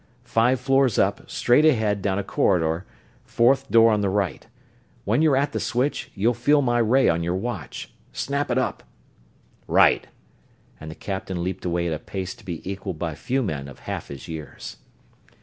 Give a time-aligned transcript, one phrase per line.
[0.25, 2.87] Five floors up, straight ahead down a corridor
[3.23, 4.47] fourth door on right.
[5.05, 7.93] When you're at the switch you'll feel my ray on your watch.
[8.11, 8.81] Snap it up!"
[9.67, 10.07] "Right!"
[10.79, 13.81] and the captain leaped away at a pace to be equaled by few men of
[13.81, 14.77] half his years.